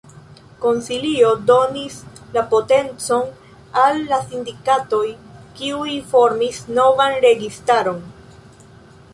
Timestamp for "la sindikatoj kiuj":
4.13-5.95